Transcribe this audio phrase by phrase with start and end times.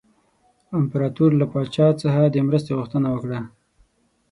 [0.77, 3.39] امپراطور له پاچا څخه د مرستې غوښتنه وکړه.